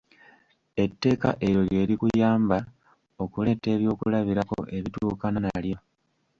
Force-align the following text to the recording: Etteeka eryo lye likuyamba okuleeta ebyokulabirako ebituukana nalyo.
Etteeka 0.83 1.29
eryo 1.45 1.61
lye 1.69 1.83
likuyamba 1.89 2.57
okuleeta 3.23 3.67
ebyokulabirako 3.75 4.57
ebituukana 4.77 5.37
nalyo. 5.41 5.77